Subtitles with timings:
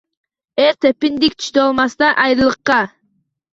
[0.67, 2.79] Er tepindik chidolmasdan ayriliqqa